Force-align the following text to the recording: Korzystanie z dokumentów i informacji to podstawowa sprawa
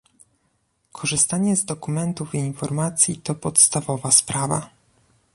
Korzystanie 0.91 1.55
z 1.55 1.65
dokumentów 1.65 2.35
i 2.35 2.37
informacji 2.37 3.17
to 3.17 3.35
podstawowa 3.35 4.11
sprawa 4.11 4.69